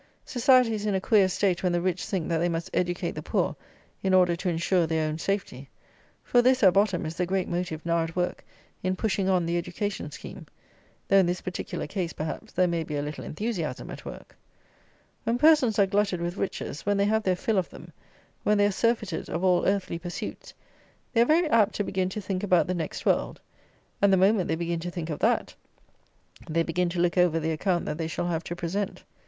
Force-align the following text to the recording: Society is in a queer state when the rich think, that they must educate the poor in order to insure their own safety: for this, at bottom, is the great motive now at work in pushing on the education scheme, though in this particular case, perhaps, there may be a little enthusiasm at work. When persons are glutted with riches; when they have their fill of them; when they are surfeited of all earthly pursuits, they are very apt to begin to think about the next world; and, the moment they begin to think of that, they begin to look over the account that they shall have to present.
Society 0.25 0.73
is 0.73 0.87
in 0.87 0.95
a 0.95 0.99
queer 0.99 1.29
state 1.29 1.61
when 1.61 1.71
the 1.73 1.79
rich 1.79 2.03
think, 2.07 2.27
that 2.27 2.39
they 2.39 2.49
must 2.49 2.71
educate 2.73 3.11
the 3.11 3.21
poor 3.21 3.55
in 4.01 4.15
order 4.15 4.35
to 4.35 4.49
insure 4.49 4.87
their 4.87 5.07
own 5.07 5.19
safety: 5.19 5.69
for 6.23 6.41
this, 6.41 6.63
at 6.63 6.73
bottom, 6.73 7.05
is 7.05 7.17
the 7.17 7.25
great 7.27 7.47
motive 7.47 7.85
now 7.85 8.01
at 8.03 8.15
work 8.15 8.43
in 8.81 8.95
pushing 8.95 9.29
on 9.29 9.45
the 9.45 9.59
education 9.59 10.09
scheme, 10.09 10.47
though 11.07 11.17
in 11.17 11.27
this 11.27 11.41
particular 11.41 11.85
case, 11.85 12.13
perhaps, 12.13 12.51
there 12.51 12.65
may 12.67 12.83
be 12.83 12.95
a 12.95 13.01
little 13.03 13.23
enthusiasm 13.23 13.91
at 13.91 14.03
work. 14.03 14.35
When 15.23 15.37
persons 15.37 15.77
are 15.77 15.85
glutted 15.85 16.19
with 16.19 16.35
riches; 16.35 16.83
when 16.83 16.97
they 16.97 17.05
have 17.05 17.21
their 17.21 17.35
fill 17.35 17.59
of 17.59 17.69
them; 17.69 17.93
when 18.41 18.57
they 18.57 18.65
are 18.65 18.71
surfeited 18.71 19.29
of 19.29 19.43
all 19.43 19.67
earthly 19.67 19.99
pursuits, 19.99 20.55
they 21.13 21.21
are 21.21 21.25
very 21.25 21.47
apt 21.51 21.75
to 21.75 21.83
begin 21.83 22.09
to 22.09 22.21
think 22.21 22.41
about 22.41 22.65
the 22.65 22.73
next 22.73 23.05
world; 23.05 23.39
and, 24.01 24.11
the 24.11 24.17
moment 24.17 24.47
they 24.47 24.55
begin 24.55 24.79
to 24.79 24.89
think 24.89 25.11
of 25.11 25.19
that, 25.19 25.53
they 26.49 26.63
begin 26.63 26.89
to 26.89 26.99
look 26.99 27.19
over 27.19 27.39
the 27.39 27.51
account 27.51 27.85
that 27.85 27.99
they 27.99 28.07
shall 28.07 28.25
have 28.29 28.43
to 28.45 28.55
present. 28.55 29.03